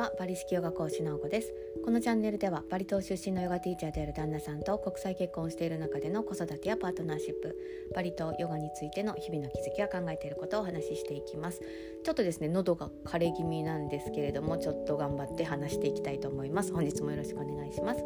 [0.00, 1.52] はバリ式ヨガ講師の子です。
[1.84, 7.54] このチャンネルではバリ島出身のヨガティーチャーである旦那さんと国際結婚をしている中での子育てやパートナーシップ
[7.94, 11.60] バリ島ヨガについての日々の気づきや考えていることをお話ししていきます。
[12.02, 16.72] ちょっとですね喉が枯れ気味なんですけれどもちょっと頑張って話していきたいと思います。
[16.72, 18.02] 本日もよろしくお願いします。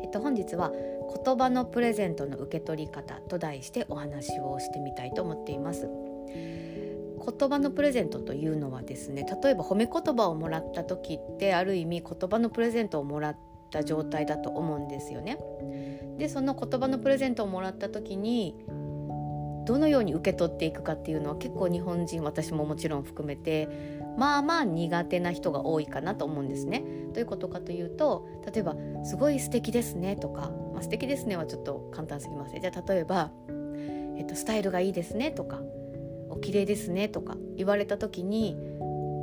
[0.00, 5.88] えっと本日は言葉のプレゼントの受け取り方と題してお話をしてみたいと思っています。
[7.30, 13.36] 言葉のプレゼントというのはですね例えば褒め言葉をもらった時ってある意味言葉のプレゼントをもらっ
[13.70, 15.38] た状態だと思うんですよね。
[16.16, 18.64] でその言葉のプレゼントをもらった時に
[19.66, 23.68] どのように受け取っていくかっていうのは結構日本人私ももちろん含めて
[24.16, 26.82] まあまあ苦手な人が多いかなと思うんですね。
[27.12, 32.60] どういうことかというと例えば「すごい素敵ですね」とか「まあ、素敵ですね」はちょっと簡単すぎますね。
[32.60, 33.30] じゃあ例えば、
[34.16, 35.60] えっと「スタイルがいいですね」とか
[36.30, 38.56] お綺麗ですねとか言われた時に、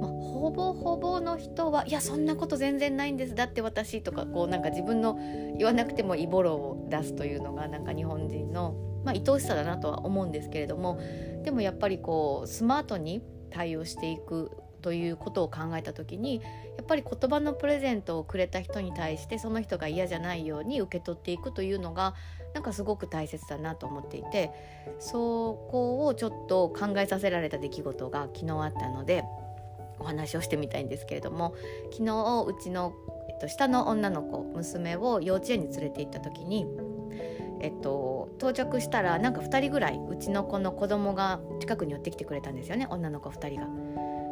[0.02, 3.36] まあ、ほぼほぼの人はいやそんなこと全然ないんです。
[3.36, 5.18] だって私とかこうなんか自分の
[5.58, 11.00] 言わなくてもいぼろを出すというのがなんか日本人の、まあ、愛おしさだなとは思うんですけれども
[11.44, 14.52] でもやっぱりこうスマートに対応していく
[14.82, 16.36] ということを考えた時に
[16.78, 22.14] やっぱり言葉のプレゼントをくれた人に対してその人が嫌じゃないように受け取っていくというのが
[22.56, 24.52] なんかすごく大切だなと思っていて
[24.98, 29.26] そこをちょっと考えさせられた出来事が昨日あったので
[30.00, 31.54] お話をしてみたいんですけれども
[31.92, 32.94] 昨日うちの、
[33.30, 36.66] えっと、下の女の子娘を幼稚園に連れて行った時に
[37.62, 43.68] えっと、到着したらなんか2人ぐらいうちの子の子供が近くに寄ってきてくれたんですよね女の子2人が。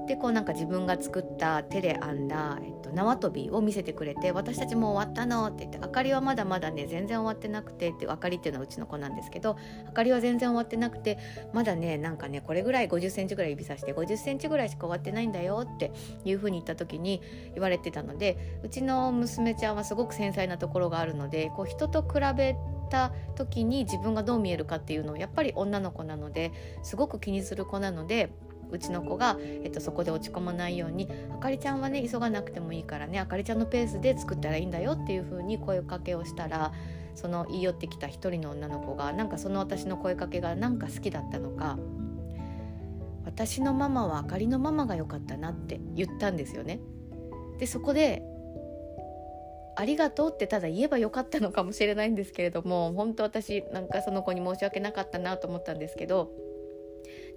[0.08, 9.56] でこうなんか自分が作った手で編んだ、えっと、縄跳びを見せてくれて「私たちもう終わったの」って言って「あかりはまだまだね全然終わってなくて」ってあかりっていうのはうちの子なんですけど
[9.88, 11.18] 「あかりは全然終わってなくて
[11.54, 15.92] まだねなんかねこれぐらい5 0センチぐらい指さして5 0センチぐらいしか終わってないんだよ」って
[16.26, 17.22] いうふうに言った時に
[17.54, 22.56] 言われてたのでうちの娘ちゃんはすごく繊細なところがあるのでこう人と比べ
[22.90, 26.52] た時に自分がどう見えるかっていうのをやっぱり女の子なので
[26.84, 28.30] すごく気にする子なので。
[28.74, 36.74] うちの子が、えっと、そこで落ち込まないようにあかりちゃんはね急がなくてもいいからねあかりちゃんのペースで作ったらいいんだよっていう風に声かけをしたら
[37.16, 41.78] その言い寄ってきた一人の女の子がなんかその私の声かけがなんか好きだったのか
[43.26, 46.80] 私のママはあかりのママが良かったなって言ったんですよね。
[47.58, 48.24] でそこで
[49.76, 56.32] ありがとうってただ言えばよかったのかもしれないんですけれども本当私なんかその子に申し訳なかったなと思ったんですけど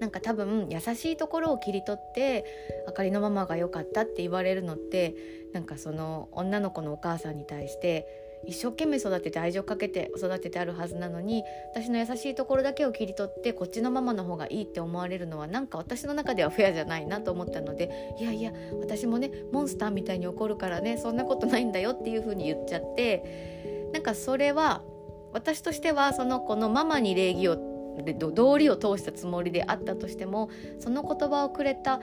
[0.00, 2.44] なんか多分優しいところを切り取って
[2.86, 5.14] あかりのママが良かったって言われるのって
[5.52, 8.06] なんかその女の子のお母さんに対して
[8.46, 11.42] 一生懸命育てて愛情かけて育ててあるはずなのに
[11.74, 24.82] 私の優しいところだけを切り取ってこっちのママの方がいいって思われるのはなんか私の中ではフェアじゃないなと思ったのでいやいや私もねモンスターみたいに怒るからねそんなことないんだよっていう風に言っちゃってなんかそれは
[25.32, 32.00] 私としてはその子のママに礼儀を道理を通したつもりであったとしてもその言葉をくれた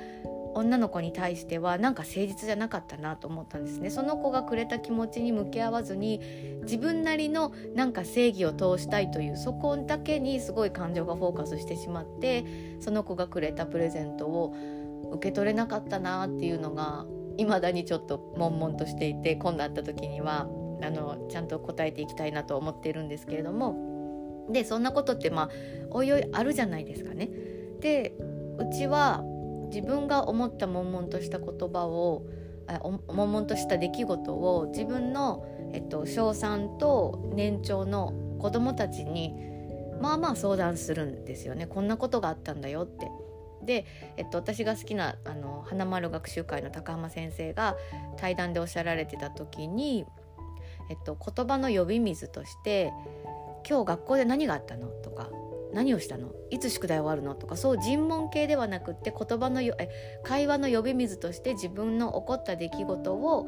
[0.55, 6.21] 女の子に対してはなんか誠実じゃなかったなと思ったんですねその子がくれた気持ちに向き合わずに
[6.63, 12.45] 自分なりのなんか正義を通したいというそこだけにすごい感情がフォーカスしてしまって
[12.79, 14.55] その子がくれたプレゼントを
[15.13, 17.05] 受け取れなかったなっていうのが
[17.37, 20.47] 未だにちょっと悶々としていて今度会った時には
[20.81, 23.92] あのちゃんと答えていきたいなと思っているんですけれども。
[24.49, 25.49] でそんなことってまあ
[25.89, 27.29] おいおいあるじゃないですかね。
[27.79, 28.15] で
[28.57, 29.23] うちは
[29.73, 32.23] 自分が思った悶々とした言葉を
[33.07, 39.33] 悶々とした出来事を自分の、えっと、小3と年長の子供たちに
[40.01, 43.09] まあまあ相談するんですよねこんなことがあったんだよって。
[43.65, 43.85] で、
[44.17, 47.77] えっと、私が好きなあの花丸学習会の高浜先生が
[48.17, 50.05] 対談でおっしゃられてた時に、
[50.89, 52.91] えっと、言葉の呼び水として
[53.68, 55.29] 今日学校で何があったの?」とか
[55.74, 56.29] 「何をしたの？
[56.50, 59.90] いつ宿題終わるの?」とかそう尋問系ではなくって言葉のよえ
[60.23, 63.47] 会話の呼び水として自分の起こった出来事を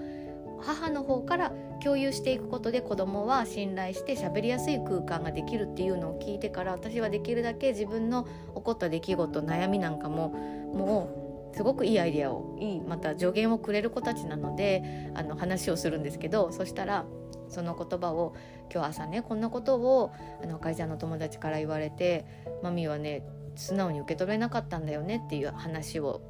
[0.61, 1.51] 母の方から
[1.83, 8.29] 共有していくことで子供は信頼して喋りやすい空間ができるっていうのを聞いてから私はできるだけ自分の起
[8.63, 17.05] こった出来事悩みなんかももうすごくいいアイデアをいいまた助言をくれる子たちなのであの話をするんですけどそしたら
[17.49, 18.35] その言葉を
[18.73, 20.11] 今日朝ねこんなことを
[20.43, 22.25] あの会社の友達から言われて
[22.63, 23.23] マミーはね
[23.55, 26.21] 素直に受け取れなかったんだよねっていう話を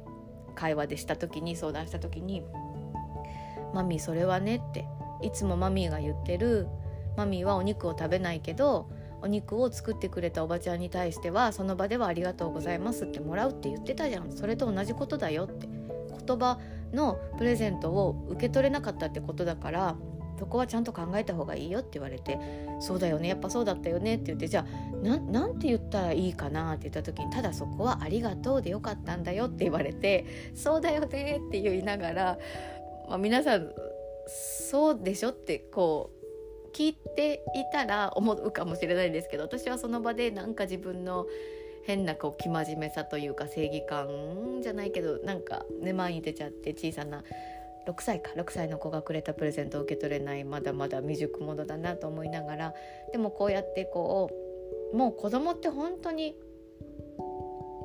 [0.54, 2.42] 会話でした時に相談した時に
[3.74, 4.86] 「マミーそれはね」って
[5.22, 6.68] いつもマミーが言ってる
[7.16, 8.88] 「マミーはお肉を食べないけど
[9.22, 14.30] お肉を作ってくれたおばちゃんに対してはその場ではありがとうございますってもらうって言ってたじゃん。
[14.30, 15.76] それと同じことだよって。
[16.26, 16.58] 言葉
[16.92, 19.96] のプレゼントを受け取れなかったってことだから
[20.38, 22.38] そこはちゃんと考えた方がいいよって言われて
[22.80, 30.24] 「そうだよねやっぱそうだったよね」って言ってじゃあなんて言ったらいいかなって言った時にただそこは「ありがとう」でよかったんだよって言われて
[30.54, 32.38] 「そうだよね」って言いながら、
[33.08, 33.72] まあ、皆さん
[34.28, 36.16] そうでしょってこう
[36.76, 41.26] 聞いていたら思うかもしれないんですけど私はその場でなんか自分の
[41.86, 47.22] 変なこう生真面目さというか正義感じゃないけどなんかね前に出ちゃって小さな
[47.86, 52.74] 6歳か6歳の子がくれたプレゼントを受け取れないまだまだ未熟者だなと思いながら
[53.12, 54.30] でもこうやってこ
[54.92, 56.36] うもう子供って本当に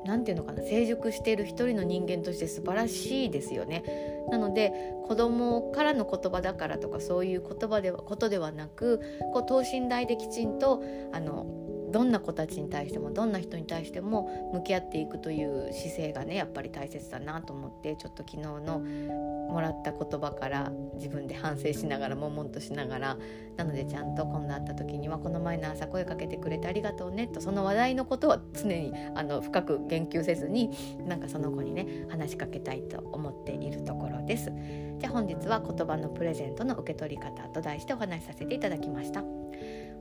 [0.04, 3.84] 何て言うのかな成熟している一人の人間として素晴らしいですよね。
[4.30, 4.72] なので
[5.06, 9.00] 子供からの言葉だからとかそういう言葉ではことではなく
[9.32, 10.82] こう等身大できちんと
[11.12, 11.46] あの
[11.92, 23.18] どんな子たちに対してもどんな人に対しても向き合っていくという姿勢がねやっぱり大切だなと思ってちょっと昨日のもらった言葉から自分で反省しながら悶々としながら
[23.56, 30.70] なのでちゃんと今度会った時にはこの前の朝声かけてくれてありがとうねとその話題のことは常にあの深く言及せずに
[31.06, 34.50] なんかその子にね話しかけたいと思っているところです。
[34.98, 39.22] じゃあ本日は言葉のプレゼントの受け取り方と題してお話しさせていただきました。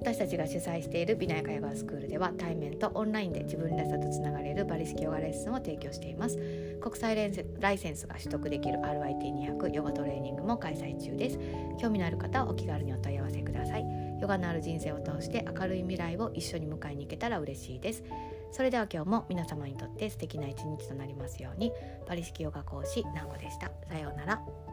[0.01, 6.39] 私たちが主催している美内科ヨガスクールでは対面とオンラインで自分らしさとつながれるバリ式ヨガレッスンを提供しています。
[6.81, 7.15] 国際
[7.59, 11.39] ライセンスが取得できる RIT200 ヨガトレーニングも開催中です。
[11.79, 13.85] 興味のある方はお気軽にお問い合わせください。
[14.19, 18.03] ヨガのある人生を通して明るい未来を一緒に迎えに行けたら嬉しいです。
[18.51, 21.71] それでは今日も皆様にとって素敵な一日となりますように。
[22.07, 23.71] バリ式ヨガ講師ナンゴでした。
[23.87, 24.70] さようなら。